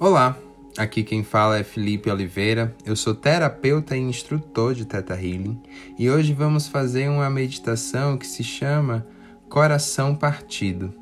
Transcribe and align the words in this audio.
Olá, 0.00 0.38
aqui 0.76 1.02
quem 1.02 1.24
fala 1.24 1.58
é 1.58 1.64
Felipe 1.64 2.08
Oliveira. 2.08 2.72
Eu 2.86 2.94
sou 2.94 3.16
terapeuta 3.16 3.96
e 3.96 4.00
instrutor 4.00 4.72
de 4.72 4.84
Theta 4.84 5.14
Healing 5.14 5.60
e 5.98 6.08
hoje 6.08 6.32
vamos 6.32 6.68
fazer 6.68 7.08
uma 7.08 7.28
meditação 7.28 8.16
que 8.16 8.24
se 8.24 8.44
chama 8.44 9.04
Coração 9.48 10.14
Partido. 10.14 10.94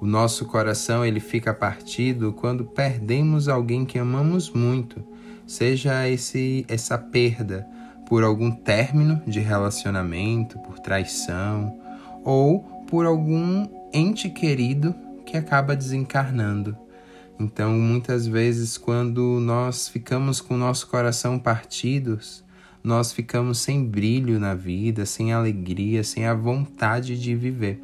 O 0.00 0.06
nosso 0.06 0.46
coração 0.46 1.04
ele 1.04 1.20
fica 1.20 1.52
partido 1.52 2.32
quando 2.32 2.64
perdemos 2.64 3.48
alguém 3.48 3.84
que 3.84 3.98
amamos 3.98 4.48
muito, 4.48 5.04
seja 5.46 6.08
esse 6.08 6.64
essa 6.68 6.96
perda 6.96 7.68
por 8.08 8.24
algum 8.24 8.50
término 8.50 9.20
de 9.26 9.40
relacionamento, 9.40 10.58
por 10.60 10.78
traição 10.78 11.78
ou 12.24 12.60
por 12.88 13.04
algum 13.04 13.68
ente 13.92 14.30
querido 14.30 14.94
que 15.26 15.36
acaba 15.36 15.76
desencarnando. 15.76 16.81
Então, 17.42 17.72
muitas 17.72 18.24
vezes, 18.24 18.78
quando 18.78 19.40
nós 19.40 19.88
ficamos 19.88 20.40
com 20.40 20.54
o 20.54 20.56
nosso 20.56 20.86
coração 20.86 21.40
partidos, 21.40 22.44
nós 22.84 23.12
ficamos 23.12 23.58
sem 23.58 23.84
brilho 23.84 24.38
na 24.38 24.54
vida, 24.54 25.04
sem 25.04 25.32
alegria, 25.32 26.04
sem 26.04 26.24
a 26.24 26.34
vontade 26.34 27.20
de 27.20 27.34
viver. 27.34 27.82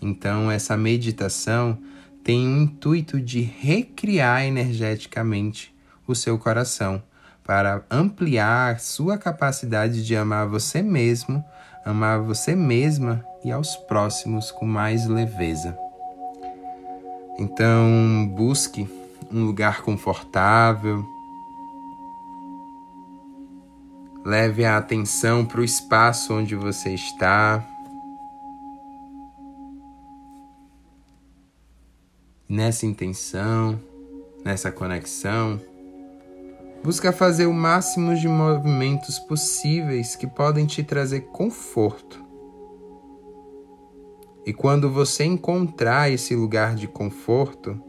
Então, 0.00 0.48
essa 0.48 0.76
meditação 0.76 1.76
tem 2.22 2.46
o 2.46 2.62
intuito 2.62 3.20
de 3.20 3.40
recriar 3.40 4.44
energeticamente 4.44 5.74
o 6.06 6.14
seu 6.14 6.38
coração, 6.38 7.02
para 7.42 7.84
ampliar 7.90 8.78
sua 8.78 9.18
capacidade 9.18 10.06
de 10.06 10.14
amar 10.14 10.46
você 10.46 10.82
mesmo, 10.82 11.44
amar 11.84 12.20
você 12.20 12.54
mesma 12.54 13.24
e 13.44 13.50
aos 13.50 13.74
próximos 13.74 14.52
com 14.52 14.66
mais 14.66 15.08
leveza. 15.08 15.76
Então, 17.40 18.30
busque 18.36 18.99
um 19.30 19.44
lugar 19.44 19.82
confortável. 19.82 21.04
Leve 24.24 24.64
a 24.64 24.76
atenção 24.76 25.44
para 25.44 25.60
o 25.60 25.64
espaço 25.64 26.34
onde 26.34 26.54
você 26.54 26.94
está. 26.94 27.66
Nessa 32.48 32.86
intenção, 32.86 33.80
nessa 34.44 34.72
conexão, 34.72 35.60
busca 36.82 37.12
fazer 37.12 37.46
o 37.46 37.52
máximo 37.52 38.14
de 38.14 38.28
movimentos 38.28 39.18
possíveis 39.18 40.16
que 40.16 40.26
podem 40.26 40.66
te 40.66 40.82
trazer 40.82 41.22
conforto 41.32 42.30
e 44.44 44.52
quando 44.52 44.90
você 44.90 45.24
encontrar 45.24 46.10
esse 46.10 46.34
lugar 46.34 46.74
de 46.74 46.88
conforto, 46.88 47.80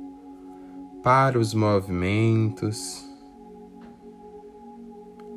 para 1.04 1.40
os 1.40 1.54
movimentos, 1.54 3.04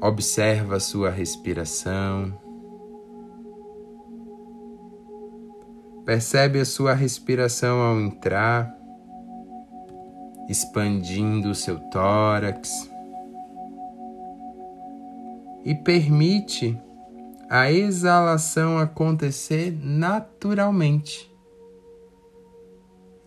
observa 0.00 0.76
a 0.76 0.80
sua 0.80 1.08
respiração. 1.08 2.38
Percebe 6.04 6.60
a 6.60 6.66
sua 6.66 6.92
respiração 6.92 7.80
ao 7.80 7.98
entrar, 7.98 8.76
expandindo 10.50 11.48
o 11.48 11.54
seu 11.54 11.78
tórax. 11.88 12.90
E 15.64 15.74
permite 15.74 16.78
a 17.48 17.72
exalação 17.72 18.76
acontecer 18.76 19.74
naturalmente. 19.82 21.34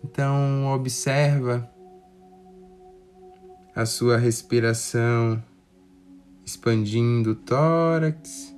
Então, 0.04 0.72
observa 0.72 1.68
a 3.78 3.86
sua 3.86 4.16
respiração 4.16 5.40
expandindo 6.44 7.30
o 7.30 7.34
tórax 7.36 8.52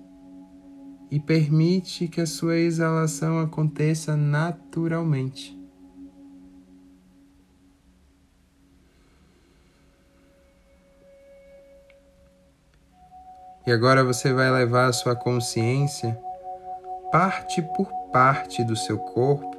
e 1.11 1.21
permite 1.21 2.09
que 2.09 2.23
a 2.23 2.27
sua 2.27 2.57
exalação 2.57 3.39
aconteça 3.39 4.17
naturalmente. 4.17 5.55
E 13.67 13.71
agora 13.71 14.03
você 14.03 14.33
vai 14.33 14.51
levar 14.51 14.87
a 14.87 14.93
sua 14.95 15.15
consciência 15.15 16.19
parte 17.13 17.61
por 17.77 17.93
parte 18.11 18.65
do 18.65 18.75
seu 18.75 18.97
corpo 18.99 19.55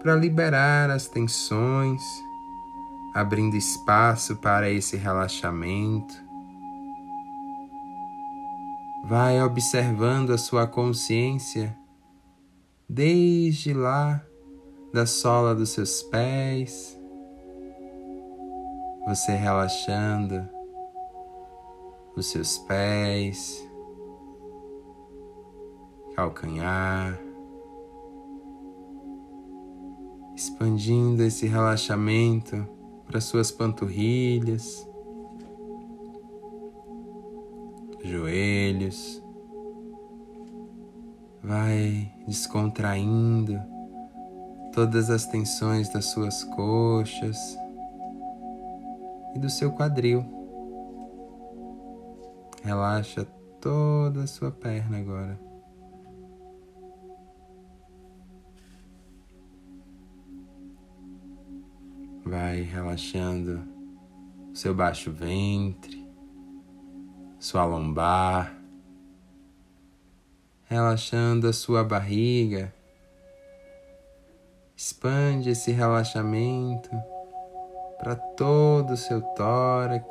para 0.00 0.14
liberar 0.14 0.88
as 0.88 1.08
tensões, 1.08 2.00
abrindo 3.16 3.56
espaço 3.56 4.36
para 4.36 4.68
esse 4.68 4.94
relaxamento. 4.94 6.14
Vai 9.06 9.42
observando 9.42 10.32
a 10.32 10.38
sua 10.38 10.66
consciência 10.66 11.74
desde 12.86 13.72
lá 13.72 14.22
da 14.92 15.06
sola 15.06 15.54
dos 15.54 15.70
seus 15.70 16.02
pés, 16.02 17.00
você 19.06 19.32
relaxando 19.32 20.46
os 22.14 22.26
seus 22.26 22.58
pés, 22.58 23.66
calcanhar, 26.14 27.18
expandindo 30.36 31.22
esse 31.22 31.46
relaxamento 31.46 32.75
para 33.06 33.20
suas 33.20 33.50
panturrilhas, 33.50 34.86
joelhos. 38.04 39.22
Vai 41.42 42.12
descontraindo 42.26 43.60
todas 44.72 45.10
as 45.10 45.26
tensões 45.26 45.88
das 45.88 46.06
suas 46.06 46.42
coxas 46.44 47.38
e 49.34 49.38
do 49.38 49.48
seu 49.48 49.70
quadril. 49.72 50.24
Relaxa 52.64 53.24
toda 53.60 54.24
a 54.24 54.26
sua 54.26 54.50
perna 54.50 54.98
agora. 54.98 55.45
Vai 62.26 62.62
relaxando 62.62 63.62
seu 64.52 64.74
baixo 64.74 65.12
ventre, 65.12 66.04
sua 67.38 67.64
lombar, 67.64 68.52
relaxando 70.64 71.46
a 71.46 71.52
sua 71.52 71.84
barriga. 71.84 72.74
Expande 74.76 75.50
esse 75.50 75.70
relaxamento 75.70 76.90
para 77.98 78.16
todo 78.16 78.94
o 78.94 78.96
seu 78.96 79.22
tórax 79.22 80.04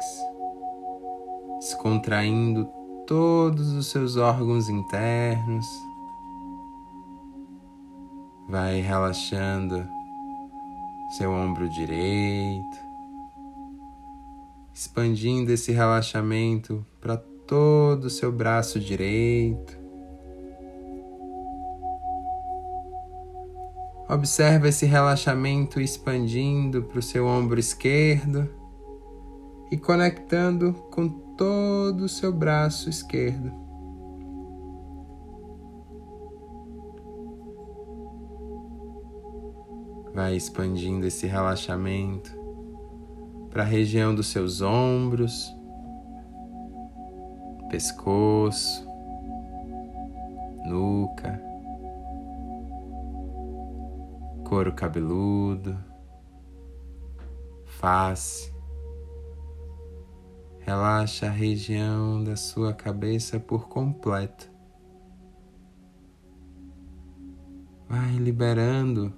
descontraindo 1.59 2.65
todos 3.05 3.73
os 3.73 3.87
seus 3.87 4.15
órgãos 4.15 4.69
internos. 4.69 5.65
Vai 8.47 8.79
relaxando 8.79 9.94
seu 11.09 11.31
ombro 11.31 11.69
direito, 11.69 12.77
expandindo 14.73 15.51
esse 15.51 15.71
relaxamento 15.71 16.85
para 16.99 17.17
todo 17.17 18.05
o 18.05 18.09
seu 18.09 18.31
braço 18.31 18.79
direito. 18.79 19.77
Observa 24.07 24.67
esse 24.67 24.85
relaxamento 24.85 25.79
expandindo 25.79 26.83
para 26.83 26.99
o 26.99 27.03
seu 27.03 27.25
ombro 27.25 27.59
esquerdo 27.59 28.49
e 29.71 29.77
conectando 29.77 30.73
com 30.91 31.09
todo 31.09 32.01
o 32.01 32.09
seu 32.09 32.31
braço 32.31 32.89
esquerdo. 32.89 33.64
Vai 40.15 40.35
expandindo 40.35 41.05
esse 41.05 41.27
relaxamento 41.27 42.31
para 43.49 43.63
a 43.63 43.65
região 43.65 44.15
dos 44.15 44.27
seus 44.27 44.61
ombros, 44.61 45.53
pescoço, 47.69 48.87
nuca, 50.65 51.41
couro 54.45 54.73
cabeludo, 54.73 55.77
face, 57.65 58.55
Relaxa 60.65 61.27
a 61.27 61.29
região 61.29 62.23
da 62.23 62.35
sua 62.35 62.73
cabeça 62.73 63.39
por 63.39 63.69
completo. 63.69 64.51
Vai 67.87 68.15
liberando 68.15 69.13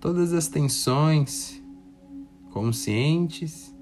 todas 0.00 0.32
as 0.32 0.48
tensões 0.48 1.62
conscientes 2.50 3.74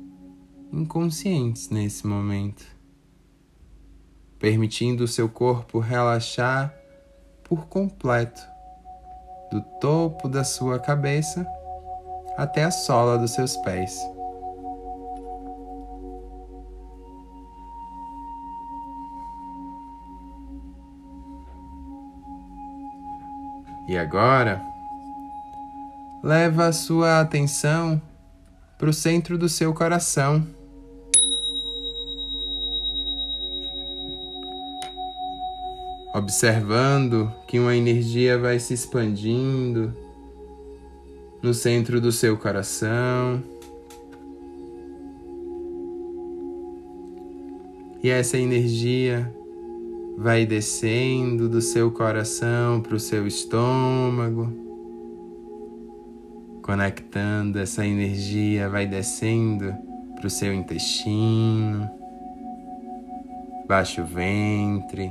inconscientes 0.72 1.70
nesse 1.70 2.06
momento, 2.06 2.64
permitindo 4.38 5.04
o 5.04 5.08
seu 5.08 5.28
corpo 5.28 5.78
relaxar 5.78 6.74
por 7.44 7.66
completo, 7.66 8.40
do 9.50 9.62
topo 9.80 10.28
da 10.28 10.44
sua 10.44 10.78
cabeça 10.78 11.46
até 12.36 12.64
a 12.64 12.70
sola 12.70 13.16
dos 13.16 13.30
seus 13.30 13.56
pés. 13.58 13.98
E 23.88 23.96
agora, 23.96 24.67
leva 26.28 26.66
a 26.66 26.72
sua 26.74 27.20
atenção 27.20 27.98
para 28.76 28.90
o 28.90 28.92
centro 28.92 29.38
do 29.38 29.48
seu 29.48 29.72
coração. 29.72 30.46
Observando 36.14 37.32
que 37.46 37.58
uma 37.58 37.74
energia 37.74 38.38
vai 38.38 38.58
se 38.58 38.74
expandindo 38.74 39.96
no 41.42 41.54
centro 41.54 41.98
do 41.98 42.12
seu 42.12 42.36
coração. 42.36 43.42
E 48.02 48.10
essa 48.10 48.36
energia 48.36 49.34
vai 50.18 50.44
descendo 50.44 51.48
do 51.48 51.62
seu 51.62 51.90
coração 51.90 52.82
para 52.82 52.96
o 52.96 53.00
seu 53.00 53.26
estômago, 53.26 54.67
conectando 56.68 57.58
essa 57.58 57.86
energia, 57.86 58.68
vai 58.68 58.86
descendo 58.86 59.74
para 60.14 60.26
o 60.26 60.30
seu 60.30 60.52
intestino, 60.52 61.90
baixo 63.66 64.04
ventre. 64.04 65.10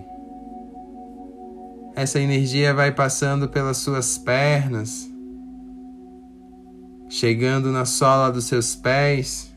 Essa 1.95 2.19
energia 2.19 2.75
vai 2.75 2.91
passando 2.91 3.49
pelas 3.49 3.77
suas 3.77 4.19
pernas, 4.19 5.09
chegando 7.09 7.71
na 7.71 7.85
sola 7.85 8.29
dos 8.29 8.45
seus 8.45 8.75
pés 8.75 9.51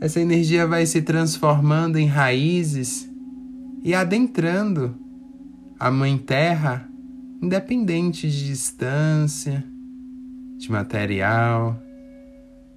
essa 0.00 0.20
energia 0.20 0.66
vai 0.68 0.86
se 0.86 1.02
transformando 1.02 1.96
em 1.96 2.06
raízes 2.06 3.08
e 3.84 3.92
adentrando 3.92 4.96
a 5.78 5.92
Mãe 5.92 6.18
Terra, 6.18 6.88
independente 7.42 8.30
de 8.30 8.46
distância, 8.46 9.64
de 10.56 10.70
material. 10.70 11.76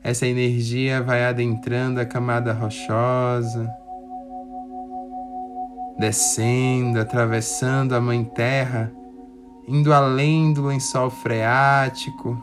Essa 0.04 0.26
energia 0.26 1.02
vai 1.02 1.24
adentrando 1.24 2.00
a 2.00 2.06
camada 2.06 2.52
rochosa, 2.52 3.72
descendo, 6.00 7.00
atravessando 7.00 7.94
a 7.94 8.02
Mãe 8.02 8.24
Terra, 8.24 8.92
indo 9.68 9.94
além 9.94 10.52
do 10.52 10.66
lençol 10.66 11.10
freático. 11.10 12.38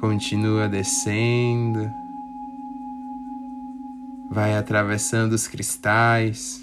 Continua 0.00 0.68
descendo 0.68 1.88
vai 4.32 4.56
atravessando 4.56 5.34
os 5.34 5.46
cristais, 5.46 6.61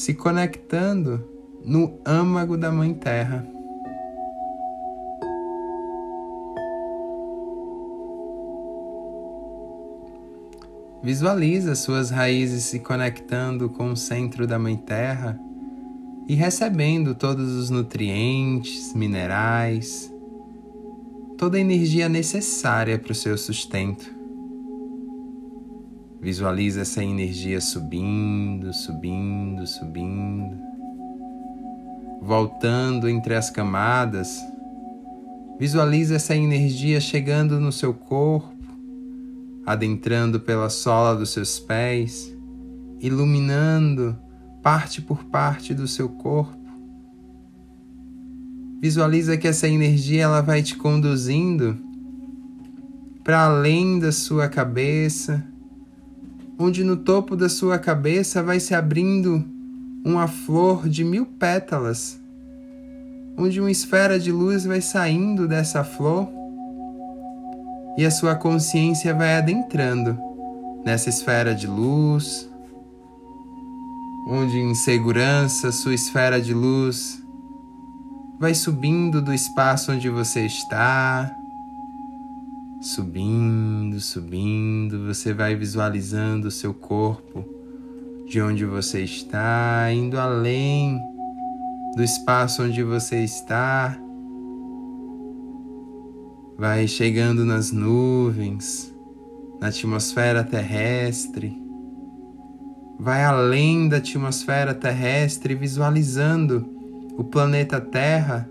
se 0.00 0.14
conectando 0.14 1.22
no 1.62 2.00
âmago 2.06 2.56
da 2.56 2.72
Mãe 2.72 2.94
Terra. 2.94 3.46
Visualiza 11.02 11.74
suas 11.74 12.08
raízes 12.08 12.64
se 12.64 12.78
conectando 12.78 13.68
com 13.68 13.92
o 13.92 13.96
centro 13.96 14.46
da 14.46 14.58
Mãe 14.58 14.74
Terra 14.74 15.38
e 16.26 16.34
recebendo 16.34 17.14
todos 17.14 17.52
os 17.52 17.68
nutrientes, 17.68 18.94
minerais, 18.94 20.10
toda 21.36 21.58
a 21.58 21.60
energia 21.60 22.08
necessária 22.08 22.98
para 22.98 23.12
o 23.12 23.14
seu 23.14 23.36
sustento. 23.36 24.19
Visualiza 26.22 26.82
essa 26.82 27.02
energia 27.02 27.62
subindo, 27.62 28.74
subindo, 28.74 29.66
subindo, 29.66 30.54
voltando 32.20 33.08
entre 33.08 33.34
as 33.34 33.48
camadas. 33.48 34.38
Visualiza 35.58 36.16
essa 36.16 36.36
energia 36.36 37.00
chegando 37.00 37.58
no 37.58 37.72
seu 37.72 37.94
corpo, 37.94 38.54
adentrando 39.64 40.38
pela 40.40 40.68
sola 40.68 41.16
dos 41.16 41.30
seus 41.30 41.58
pés, 41.58 42.36
iluminando 43.00 44.14
parte 44.62 45.00
por 45.00 45.24
parte 45.24 45.72
do 45.72 45.88
seu 45.88 46.10
corpo. 46.10 46.60
Visualiza 48.78 49.38
que 49.38 49.48
essa 49.48 49.66
energia 49.66 50.24
ela 50.24 50.42
vai 50.42 50.62
te 50.62 50.76
conduzindo 50.76 51.78
para 53.24 53.46
além 53.46 53.98
da 53.98 54.12
sua 54.12 54.50
cabeça 54.50 55.49
onde 56.62 56.84
no 56.84 56.94
topo 56.94 57.34
da 57.34 57.48
sua 57.48 57.78
cabeça 57.78 58.42
vai 58.42 58.60
se 58.60 58.74
abrindo 58.74 59.42
uma 60.04 60.28
flor 60.28 60.86
de 60.86 61.02
mil 61.02 61.24
pétalas, 61.24 62.20
onde 63.34 63.58
uma 63.58 63.70
esfera 63.70 64.20
de 64.20 64.30
luz 64.30 64.66
vai 64.66 64.82
saindo 64.82 65.48
dessa 65.48 65.82
flor 65.82 66.28
e 67.96 68.04
a 68.04 68.10
sua 68.10 68.34
consciência 68.34 69.14
vai 69.14 69.36
adentrando 69.36 70.18
nessa 70.84 71.08
esfera 71.08 71.54
de 71.54 71.66
luz, 71.66 72.46
onde 74.28 74.58
em 74.58 74.74
segurança 74.74 75.72
sua 75.72 75.94
esfera 75.94 76.38
de 76.38 76.52
luz 76.52 77.22
vai 78.38 78.54
subindo 78.54 79.22
do 79.22 79.32
espaço 79.32 79.92
onde 79.92 80.10
você 80.10 80.44
está 80.44 81.34
Subindo, 82.80 84.00
subindo, 84.00 85.06
você 85.06 85.34
vai 85.34 85.54
visualizando 85.54 86.48
o 86.48 86.50
seu 86.50 86.72
corpo 86.72 87.44
de 88.26 88.40
onde 88.40 88.64
você 88.64 89.02
está, 89.02 89.92
indo 89.92 90.18
além 90.18 90.98
do 91.94 92.02
espaço 92.02 92.62
onde 92.62 92.82
você 92.82 93.22
está. 93.22 93.98
Vai 96.56 96.88
chegando 96.88 97.44
nas 97.44 97.70
nuvens, 97.70 98.90
na 99.60 99.68
atmosfera 99.68 100.42
terrestre. 100.42 101.54
Vai 102.98 103.22
além 103.24 103.90
da 103.90 103.98
atmosfera 103.98 104.72
terrestre, 104.72 105.54
visualizando 105.54 106.66
o 107.18 107.24
planeta 107.24 107.78
Terra 107.78 108.48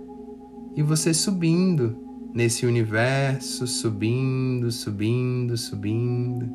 e 0.76 0.84
você 0.84 1.16
subindo 1.16 2.09
nesse 2.34 2.66
universo, 2.66 3.66
subindo, 3.68 4.72
subindo, 4.72 5.58
subindo, 5.58 6.50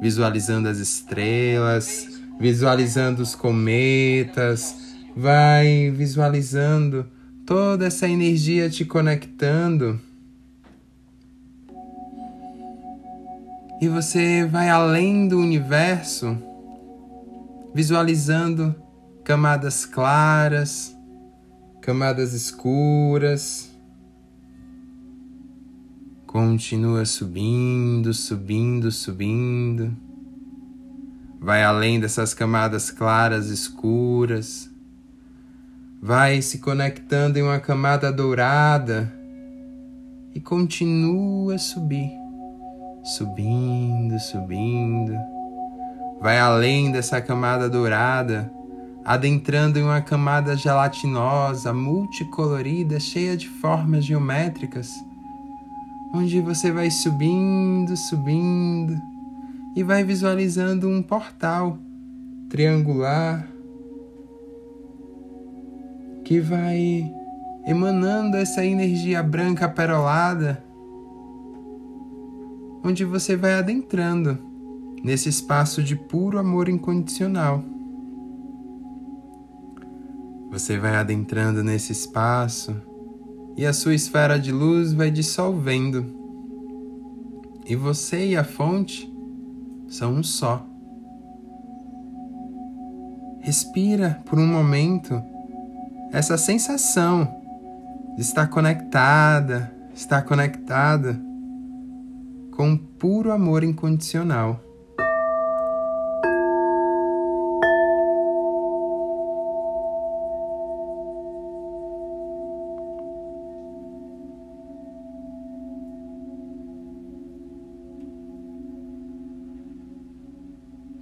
visualizando 0.00 0.68
as 0.68 0.78
estrelas, 0.78 2.20
visualizando 2.38 3.22
os 3.22 3.34
cometas, 3.34 4.74
vai 5.16 5.90
visualizando 5.90 7.06
toda 7.44 7.86
essa 7.86 8.08
energia 8.08 8.70
te 8.70 8.84
conectando. 8.84 10.00
E 13.80 13.88
você 13.88 14.44
vai 14.44 14.68
além 14.68 15.28
do 15.28 15.38
universo, 15.38 16.36
visualizando 17.74 18.74
camadas 19.24 19.84
claras, 19.84 20.96
camadas 21.80 22.32
escuras, 22.32 23.67
Continua 26.28 27.06
subindo, 27.06 28.12
subindo, 28.12 28.92
subindo. 28.92 29.96
Vai 31.40 31.64
além 31.64 31.98
dessas 31.98 32.34
camadas 32.34 32.90
claras, 32.90 33.46
escuras. 33.46 34.70
Vai 36.02 36.42
se 36.42 36.58
conectando 36.58 37.38
em 37.38 37.42
uma 37.42 37.58
camada 37.58 38.12
dourada 38.12 39.10
e 40.34 40.38
continua 40.38 41.54
a 41.54 41.58
subir, 41.58 42.12
subindo, 43.02 44.20
subindo. 44.20 45.14
Vai 46.20 46.38
além 46.38 46.92
dessa 46.92 47.22
camada 47.22 47.70
dourada, 47.70 48.52
adentrando 49.02 49.78
em 49.78 49.82
uma 49.82 50.02
camada 50.02 50.54
gelatinosa, 50.54 51.72
multicolorida, 51.72 53.00
cheia 53.00 53.34
de 53.34 53.48
formas 53.48 54.04
geométricas 54.04 55.07
onde 56.12 56.40
você 56.40 56.72
vai 56.72 56.90
subindo, 56.90 57.96
subindo 57.96 59.00
e 59.76 59.82
vai 59.82 60.02
visualizando 60.04 60.88
um 60.88 61.02
portal 61.02 61.78
triangular 62.48 63.48
que 66.24 66.40
vai 66.40 67.12
emanando 67.66 68.36
essa 68.36 68.64
energia 68.64 69.22
branca 69.22 69.68
perolada 69.68 70.62
onde 72.82 73.04
você 73.04 73.36
vai 73.36 73.54
adentrando 73.54 74.38
nesse 75.02 75.28
espaço 75.28 75.82
de 75.82 75.94
puro 75.94 76.38
amor 76.38 76.68
incondicional. 76.68 77.62
Você 80.50 80.78
vai 80.78 80.96
adentrando 80.96 81.62
nesse 81.62 81.92
espaço 81.92 82.74
e 83.58 83.66
a 83.66 83.72
sua 83.72 83.92
esfera 83.92 84.38
de 84.38 84.52
luz 84.52 84.92
vai 84.92 85.10
dissolvendo. 85.10 86.06
E 87.66 87.74
você 87.74 88.28
e 88.28 88.36
a 88.36 88.44
fonte 88.44 89.12
são 89.88 90.14
um 90.14 90.22
só. 90.22 90.64
Respira 93.40 94.22
por 94.24 94.38
um 94.38 94.46
momento 94.46 95.20
essa 96.12 96.38
sensação 96.38 97.36
de 98.14 98.22
estar 98.22 98.46
conectada, 98.46 99.74
estar 99.92 100.22
conectada 100.22 101.20
com 102.52 102.68
um 102.68 102.78
puro 102.78 103.32
amor 103.32 103.64
incondicional. 103.64 104.67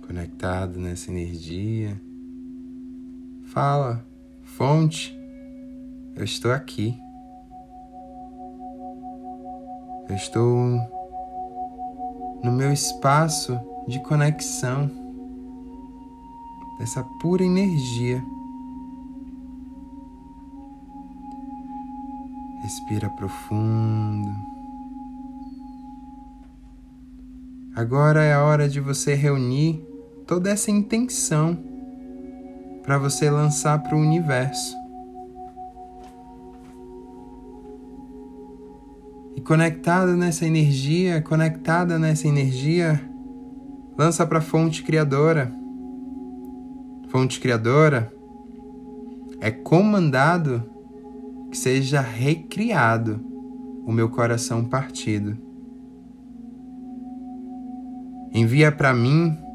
Conectado 0.07 0.79
nessa 0.79 1.11
energia. 1.11 2.01
Fala, 3.45 4.07
fonte, 4.43 5.17
eu 6.15 6.25
estou 6.25 6.53
aqui. 6.53 6.97
Eu 10.09 10.15
estou 10.15 10.47
no 12.43 12.53
meu 12.53 12.73
espaço 12.73 13.59
de 13.89 14.01
conexão 14.01 14.91
dessa 16.79 17.03
pura 17.21 17.43
energia. 17.43 18.23
Respira 22.63 23.11
profundo. 23.11 24.33
Agora 27.75 28.23
é 28.23 28.33
a 28.33 28.43
hora 28.43 28.69
de 28.69 28.81
você 28.81 29.15
reunir 29.15 29.86
toda 30.27 30.51
essa 30.51 30.71
intenção 30.71 31.57
para 32.83 32.99
você 32.99 33.31
lançar 33.31 33.83
para 33.83 33.97
o 33.97 34.01
universo. 34.01 34.77
E 39.37 39.41
conectada 39.41 40.17
nessa 40.17 40.47
energia, 40.47 41.23
conectada 41.23 41.99
nessa 41.99 42.27
energia, 42.27 43.01
lança 43.97 44.27
para 44.27 44.39
a 44.39 44.43
fonte 44.43 44.83
criadora. 44.83 45.53
Fonte 47.09 47.39
criadora 47.39 48.13
é 49.41 49.51
comandado 49.51 50.65
que 51.51 51.57
seja 51.57 52.01
recriado 52.01 53.21
o 53.87 53.93
meu 53.93 54.09
coração 54.09 54.65
partido. 54.65 55.37
Envia 58.33 58.73
para 58.73 58.93
mim 58.93 59.46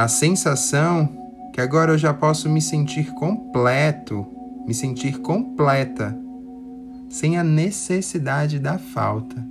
a 0.00 0.08
sensação 0.08 1.50
que 1.52 1.60
agora 1.60 1.92
eu 1.92 1.98
já 1.98 2.14
posso 2.14 2.48
me 2.48 2.62
sentir 2.62 3.12
completo, 3.12 4.26
me 4.66 4.72
sentir 4.72 5.18
completa, 5.18 6.18
sem 7.10 7.36
a 7.36 7.44
necessidade 7.44 8.58
da 8.58 8.78
falta. 8.78 9.46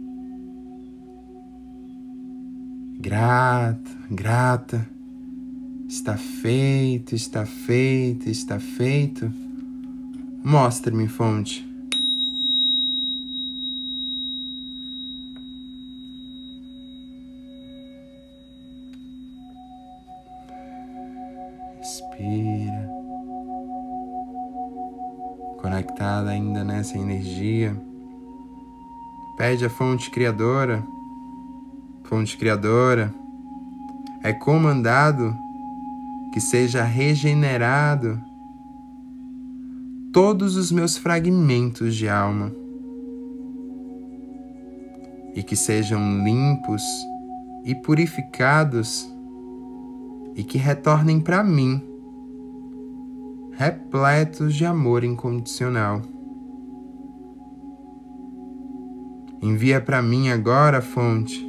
Grata, 3.00 3.92
grata, 4.10 4.90
está 5.88 6.18
feito, 6.18 7.14
está 7.14 7.46
feito, 7.46 8.28
está 8.28 8.60
feito. 8.60 9.32
Mostre-me, 10.44 11.08
fonte. 11.08 11.69
Conectada 25.90 26.30
ainda 26.30 26.64
nessa 26.64 26.98
energia. 26.98 27.76
Pede 29.36 29.66
a 29.66 29.70
fonte 29.70 30.12
criadora. 30.12 30.84
Fonte 32.04 32.38
criadora. 32.38 33.12
É 34.22 34.32
comandado 34.32 35.36
que 36.32 36.40
seja 36.40 36.84
regenerado 36.84 38.22
todos 40.14 40.56
os 40.56 40.72
meus 40.72 40.96
fragmentos 40.96 41.96
de 41.96 42.08
alma 42.08 42.52
e 45.34 45.42
que 45.42 45.56
sejam 45.56 46.24
limpos 46.24 46.84
e 47.66 47.74
purificados 47.74 49.12
e 50.36 50.44
que 50.44 50.58
retornem 50.60 51.20
para 51.20 51.44
mim, 51.44 51.82
repletos 53.60 54.56
de 54.56 54.66
amor 54.66 55.04
incondicional. 55.04 56.02
Envia 59.42 59.82
para 59.82 60.02
mim 60.02 60.30
agora, 60.30 60.82
fonte, 60.82 61.46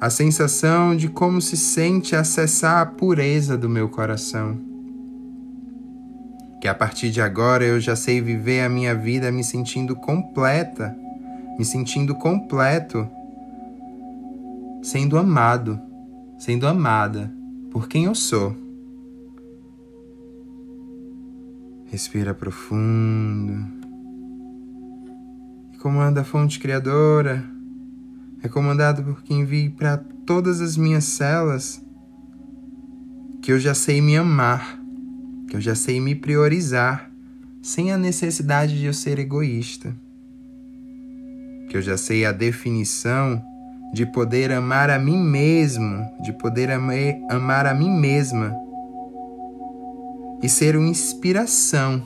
a 0.00 0.08
sensação 0.08 0.96
de 0.96 1.10
como 1.10 1.38
se 1.38 1.54
sente 1.54 2.16
acessar 2.16 2.80
a 2.80 2.86
pureza 2.86 3.58
do 3.58 3.68
meu 3.68 3.90
coração. 3.90 4.58
Que 6.62 6.68
a 6.68 6.74
partir 6.74 7.10
de 7.10 7.20
agora 7.20 7.62
eu 7.66 7.78
já 7.78 7.94
sei 7.94 8.22
viver 8.22 8.62
a 8.62 8.70
minha 8.70 8.94
vida 8.94 9.30
me 9.30 9.44
sentindo 9.44 9.94
completa, 9.94 10.96
me 11.58 11.64
sentindo 11.66 12.14
completo, 12.14 13.06
sendo 14.82 15.18
amado 15.18 15.78
sendo 16.38 16.66
amada 16.66 17.30
por 17.70 17.86
quem 17.86 18.06
eu 18.06 18.14
sou. 18.14 18.61
Respira 21.92 22.32
profundo. 22.32 23.66
E 25.74 25.76
comanda 25.76 26.22
a 26.22 26.24
fonte 26.24 26.58
criadora, 26.58 27.44
é 28.42 28.48
comandado 28.48 29.02
por 29.02 29.22
quem 29.22 29.44
vi 29.44 29.68
para 29.68 29.98
todas 29.98 30.62
as 30.62 30.74
minhas 30.74 31.04
células 31.04 31.84
que 33.42 33.52
eu 33.52 33.60
já 33.60 33.74
sei 33.74 34.00
me 34.00 34.16
amar, 34.16 34.80
que 35.46 35.54
eu 35.54 35.60
já 35.60 35.74
sei 35.74 36.00
me 36.00 36.14
priorizar, 36.14 37.10
sem 37.60 37.92
a 37.92 37.98
necessidade 37.98 38.78
de 38.78 38.86
eu 38.86 38.94
ser 38.94 39.18
egoísta. 39.18 39.94
Que 41.68 41.76
eu 41.76 41.82
já 41.82 41.98
sei 41.98 42.24
a 42.24 42.32
definição 42.32 43.44
de 43.92 44.06
poder 44.06 44.50
amar 44.50 44.88
a 44.88 44.98
mim 44.98 45.18
mesmo, 45.18 46.06
de 46.22 46.32
poder 46.32 46.70
amar 46.70 47.66
a 47.66 47.74
mim 47.74 47.90
mesma 47.90 48.56
e 50.42 50.48
ser 50.48 50.76
uma 50.76 50.88
inspiração 50.88 52.02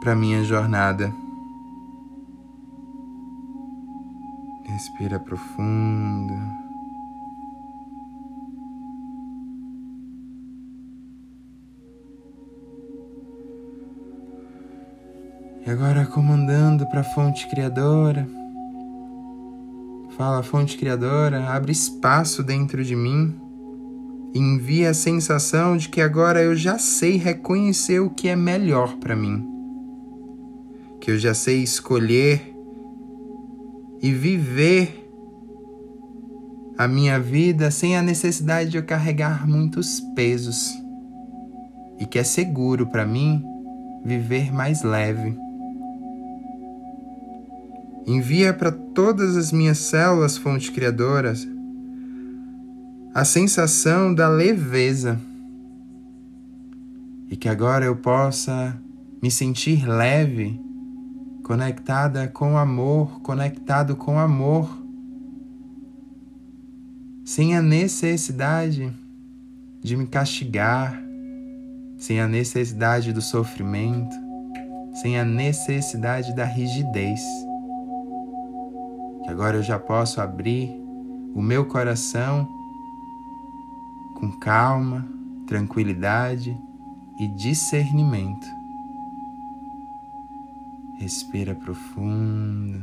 para 0.00 0.14
minha 0.14 0.44
jornada. 0.44 1.12
Respira 4.64 5.18
profundo. 5.18 6.34
E 15.66 15.70
agora 15.70 16.06
comandando 16.06 16.86
para 16.86 17.00
a 17.00 17.04
fonte 17.04 17.48
criadora 17.48 18.26
fala, 20.20 20.42
fonte 20.42 20.76
criadora, 20.76 21.48
abre 21.48 21.72
espaço 21.72 22.42
dentro 22.42 22.84
de 22.84 22.94
mim 22.94 23.34
envia 24.34 24.90
a 24.90 24.94
sensação 24.94 25.76
de 25.76 25.88
que 25.88 26.00
agora 26.00 26.42
eu 26.42 26.54
já 26.54 26.78
sei 26.78 27.16
reconhecer 27.16 28.00
o 28.00 28.10
que 28.10 28.28
é 28.28 28.36
melhor 28.36 28.96
para 28.96 29.16
mim, 29.16 29.44
que 31.00 31.10
eu 31.10 31.18
já 31.18 31.34
sei 31.34 31.62
escolher 31.62 32.54
e 34.00 34.12
viver 34.12 35.08
a 36.78 36.86
minha 36.86 37.18
vida 37.18 37.70
sem 37.70 37.96
a 37.96 38.02
necessidade 38.02 38.70
de 38.70 38.76
eu 38.78 38.84
carregar 38.84 39.46
muitos 39.46 40.00
pesos 40.14 40.70
e 41.98 42.06
que 42.06 42.18
é 42.18 42.24
seguro 42.24 42.86
para 42.86 43.04
mim 43.04 43.44
viver 44.04 44.52
mais 44.52 44.82
leve. 44.82 45.36
Envia 48.06 48.54
para 48.54 48.72
todas 48.72 49.36
as 49.36 49.52
minhas 49.52 49.76
células 49.76 50.38
fontes 50.38 50.70
criadoras 50.70 51.46
a 53.12 53.24
sensação 53.24 54.14
da 54.14 54.28
leveza 54.28 55.20
e 57.28 57.36
que 57.36 57.48
agora 57.48 57.84
eu 57.84 57.96
possa 57.96 58.80
me 59.20 59.30
sentir 59.30 59.84
leve, 59.84 60.60
conectada 61.42 62.28
com 62.28 62.56
amor, 62.56 63.20
conectado 63.20 63.96
com 63.96 64.18
amor 64.18 64.78
sem 67.24 67.56
a 67.56 67.62
necessidade 67.62 68.92
de 69.82 69.96
me 69.96 70.06
castigar, 70.06 71.00
sem 71.96 72.20
a 72.20 72.26
necessidade 72.26 73.12
do 73.12 73.20
sofrimento, 73.20 74.16
sem 74.94 75.18
a 75.18 75.24
necessidade 75.24 76.34
da 76.34 76.44
rigidez. 76.44 77.20
Que 79.24 79.30
agora 79.30 79.56
eu 79.56 79.62
já 79.62 79.78
posso 79.78 80.20
abrir 80.20 80.70
o 81.34 81.40
meu 81.40 81.64
coração 81.66 82.59
com 84.20 84.30
calma, 84.32 85.08
tranquilidade 85.46 86.54
e 87.18 87.26
discernimento. 87.26 88.46
Respira 90.98 91.54
profundo. 91.54 92.82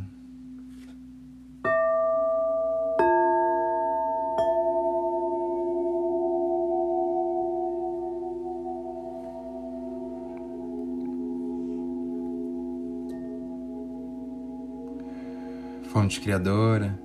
Fonte 15.91 16.19
Criadora, 16.19 16.99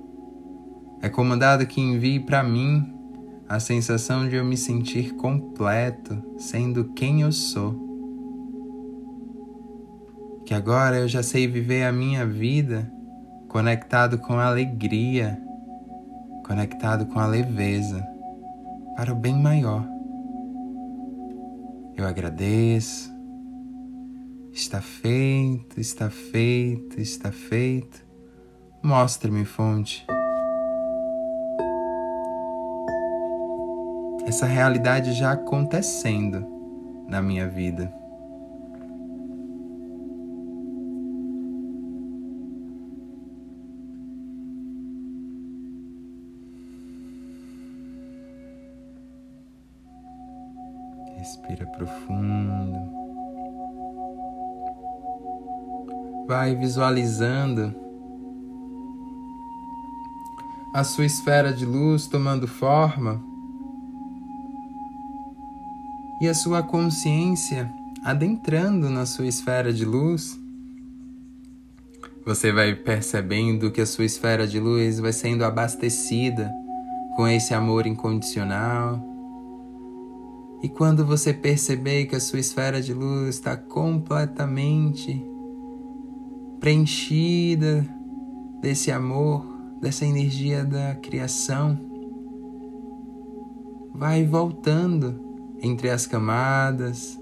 é 1.01 1.09
comandado 1.09 1.65
que 1.67 1.79
envie 1.79 2.19
para 2.19 2.43
mim 2.43 2.92
a 3.53 3.59
sensação 3.59 4.27
de 4.27 4.35
eu 4.35 4.43
me 4.43 4.57
sentir 4.57 5.13
completo, 5.13 6.19
sendo 6.39 6.85
quem 6.95 7.21
eu 7.21 7.31
sou. 7.31 7.75
Que 10.43 10.55
agora 10.55 10.97
eu 10.97 11.07
já 11.07 11.21
sei 11.21 11.45
viver 11.45 11.83
a 11.83 11.91
minha 11.91 12.25
vida 12.25 12.91
conectado 13.47 14.17
com 14.17 14.33
a 14.33 14.47
alegria, 14.47 15.39
conectado 16.43 17.05
com 17.05 17.19
a 17.19 17.27
leveza, 17.27 18.03
para 18.95 19.13
o 19.13 19.15
bem 19.15 19.35
maior. 19.35 19.87
Eu 21.95 22.07
agradeço. 22.07 23.13
Está 24.51 24.81
feito, 24.81 25.79
está 25.79 26.09
feito, 26.09 26.99
está 26.99 27.31
feito. 27.31 28.03
Mostre-me, 28.81 29.45
fonte. 29.45 30.03
Essa 34.33 34.47
realidade 34.47 35.13
já 35.13 35.33
acontecendo 35.33 36.43
na 37.07 37.21
minha 37.21 37.47
vida. 37.47 37.93
Respira 51.15 51.67
profundo. 51.67 52.79
Vai 56.27 56.55
visualizando 56.55 57.75
a 60.73 60.83
sua 60.83 61.05
esfera 61.05 61.53
de 61.53 61.67
luz 61.67 62.07
tomando 62.07 62.47
forma 62.47 63.32
e 66.23 66.27
a 66.29 66.33
sua 66.33 66.63
consciência 66.63 67.69
adentrando 68.01 68.89
na 68.89 69.05
sua 69.05 69.27
esfera 69.27 69.73
de 69.73 69.83
luz, 69.83 70.39
você 72.25 72.49
vai 72.49 72.73
percebendo 72.73 73.69
que 73.69 73.81
a 73.81 73.85
sua 73.85 74.05
esfera 74.05 74.47
de 74.47 74.57
luz 74.57 74.99
vai 74.99 75.11
sendo 75.11 75.43
abastecida 75.43 76.49
com 77.17 77.27
esse 77.27 77.53
amor 77.53 77.85
incondicional. 77.85 79.03
E 80.63 80.69
quando 80.69 81.05
você 81.05 81.33
perceber 81.33 82.05
que 82.05 82.15
a 82.15 82.21
sua 82.21 82.39
esfera 82.39 82.81
de 82.81 82.93
luz 82.93 83.35
está 83.35 83.57
completamente 83.57 85.21
preenchida 86.61 87.85
desse 88.61 88.93
amor, 88.93 89.45
dessa 89.81 90.05
energia 90.05 90.63
da 90.63 90.95
criação, 90.95 91.77
vai 93.93 94.25
voltando 94.25 95.32
entre 95.63 95.89
as 95.89 96.05
camadas, 96.05 97.17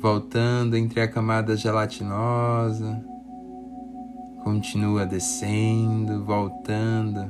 voltando 0.00 0.76
entre 0.76 1.00
a 1.00 1.08
camada 1.08 1.56
gelatinosa, 1.56 3.04
continua 4.44 5.04
descendo, 5.04 6.24
voltando 6.24 7.28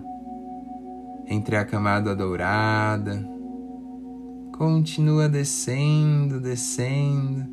entre 1.27 1.57
a 1.57 1.65
camada 1.65 2.15
dourada, 2.15 3.27
continua 4.53 5.31
descendo, 5.31 6.39
descendo, 6.39 7.49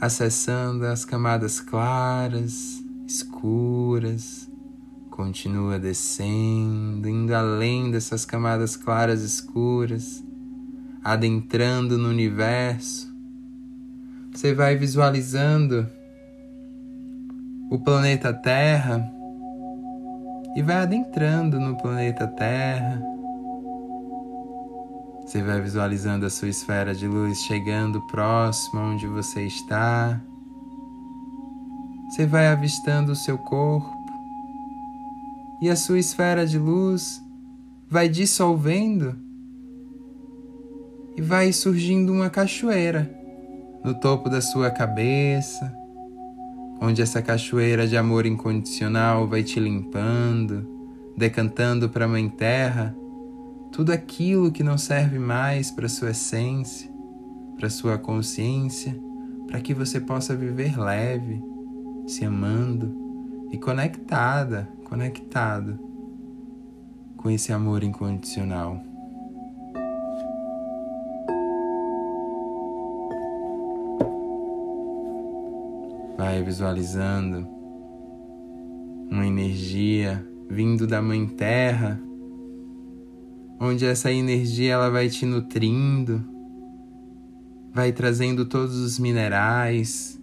acessando 0.00 0.86
as 0.86 1.04
camadas 1.04 1.60
claras, 1.60 2.82
escuras, 3.06 4.50
continua 5.10 5.78
descendo, 5.78 7.06
indo 7.06 7.34
além 7.34 7.90
dessas 7.90 8.24
camadas 8.24 8.76
claras 8.78 9.20
escuras 9.20 10.25
adentrando 11.06 11.96
no 11.96 12.08
universo. 12.08 13.14
Você 14.32 14.52
vai 14.52 14.74
visualizando 14.74 15.86
o 17.70 17.78
planeta 17.78 18.34
Terra 18.34 19.08
e 20.56 20.62
vai 20.62 20.78
adentrando 20.78 21.60
no 21.60 21.76
planeta 21.76 22.26
Terra. 22.26 23.00
Você 25.20 25.40
vai 25.44 25.60
visualizando 25.60 26.26
a 26.26 26.30
sua 26.30 26.48
esfera 26.48 26.92
de 26.92 27.06
luz 27.06 27.38
chegando 27.42 28.04
próximo 28.08 28.80
onde 28.80 29.06
você 29.06 29.46
está. 29.46 30.20
Você 32.10 32.26
vai 32.26 32.48
avistando 32.48 33.12
o 33.12 33.16
seu 33.16 33.38
corpo 33.38 33.94
e 35.62 35.70
a 35.70 35.76
sua 35.76 36.00
esfera 36.00 36.44
de 36.44 36.58
luz 36.58 37.22
vai 37.88 38.08
dissolvendo 38.08 39.24
e 41.16 41.22
vai 41.22 41.52
surgindo 41.52 42.12
uma 42.12 42.28
cachoeira 42.28 43.10
no 43.82 43.94
topo 43.94 44.28
da 44.28 44.40
sua 44.40 44.70
cabeça, 44.70 45.72
onde 46.80 47.00
essa 47.00 47.22
cachoeira 47.22 47.86
de 47.86 47.96
amor 47.96 48.26
incondicional 48.26 49.26
vai 49.26 49.42
te 49.42 49.58
limpando, 49.58 50.68
decantando 51.16 51.88
para 51.88 52.04
a 52.04 52.08
Mãe 52.08 52.28
Terra 52.28 52.94
tudo 53.72 53.92
aquilo 53.92 54.52
que 54.52 54.62
não 54.62 54.76
serve 54.76 55.18
mais 55.18 55.70
para 55.70 55.88
sua 55.88 56.10
essência, 56.10 56.90
para 57.56 57.70
sua 57.70 57.96
consciência, 57.96 58.98
para 59.46 59.60
que 59.60 59.72
você 59.72 60.00
possa 60.00 60.36
viver 60.36 60.78
leve, 60.78 61.42
se 62.06 62.24
amando 62.24 62.94
e 63.50 63.58
conectada, 63.58 64.68
conectado 64.84 65.78
com 67.16 67.30
esse 67.30 67.52
amor 67.52 67.82
incondicional. 67.82 68.85
Vai 76.26 76.42
visualizando 76.42 77.46
uma 79.08 79.24
energia 79.24 80.26
vindo 80.50 80.84
da 80.84 81.00
Mãe 81.00 81.24
Terra, 81.24 82.00
onde 83.60 83.86
essa 83.86 84.10
energia 84.10 84.72
ela 84.72 84.90
vai 84.90 85.08
te 85.08 85.24
nutrindo, 85.24 86.20
vai 87.72 87.92
trazendo 87.92 88.44
todos 88.44 88.74
os 88.74 88.98
minerais, 88.98 90.20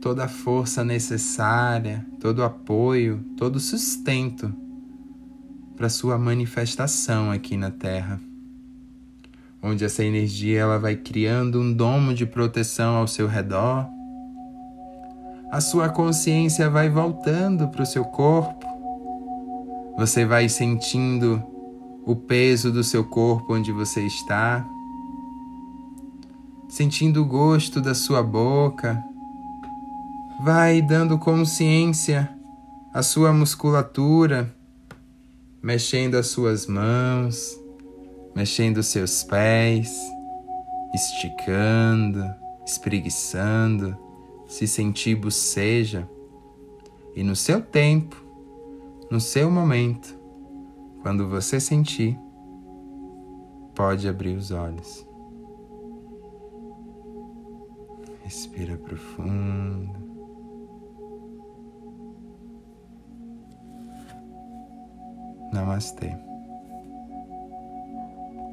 toda 0.00 0.24
a 0.24 0.28
força 0.28 0.82
necessária, 0.82 2.06
todo 2.18 2.38
o 2.38 2.44
apoio, 2.44 3.22
todo 3.36 3.56
o 3.56 3.60
sustento 3.60 4.50
para 5.76 5.90
sua 5.90 6.16
manifestação 6.16 7.30
aqui 7.30 7.54
na 7.54 7.70
Terra. 7.70 8.18
Onde 9.62 9.84
essa 9.84 10.02
energia 10.02 10.60
ela 10.60 10.78
vai 10.78 10.96
criando 10.96 11.60
um 11.60 11.70
domo 11.70 12.14
de 12.14 12.24
proteção 12.24 12.96
ao 12.96 13.06
seu 13.06 13.26
redor 13.26 13.97
a 15.50 15.60
sua 15.60 15.88
consciência 15.88 16.68
vai 16.68 16.90
voltando 16.90 17.68
para 17.68 17.82
o 17.82 17.86
seu 17.86 18.04
corpo. 18.04 18.66
Você 19.96 20.24
vai 20.24 20.48
sentindo 20.48 21.42
o 22.04 22.14
peso 22.14 22.70
do 22.70 22.84
seu 22.84 23.04
corpo 23.04 23.54
onde 23.54 23.72
você 23.72 24.06
está, 24.06 24.64
sentindo 26.68 27.22
o 27.22 27.24
gosto 27.24 27.80
da 27.80 27.94
sua 27.94 28.22
boca. 28.22 29.02
Vai 30.42 30.82
dando 30.82 31.18
consciência 31.18 32.30
à 32.92 33.02
sua 33.02 33.32
musculatura, 33.32 34.54
mexendo 35.62 36.16
as 36.16 36.28
suas 36.28 36.66
mãos, 36.66 37.58
mexendo 38.36 38.78
os 38.78 38.86
seus 38.86 39.24
pés, 39.24 39.98
esticando, 40.94 42.24
espreguiçando 42.64 44.07
se 44.48 44.66
sentir 44.66 45.14
boceja 45.14 46.08
e 47.14 47.22
no 47.22 47.36
seu 47.36 47.60
tempo, 47.62 48.16
no 49.10 49.20
seu 49.20 49.50
momento, 49.50 50.18
Quando 51.02 51.28
você 51.28 51.60
sentir, 51.60 52.18
pode 53.74 54.08
abrir 54.08 54.36
os 54.36 54.50
olhos. 54.50 55.06
Respira 58.24 58.76
profundo. 58.76 59.94
Namastê. 65.52 66.27